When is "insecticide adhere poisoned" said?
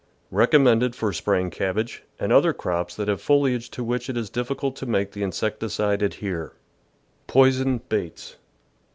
5.21-7.87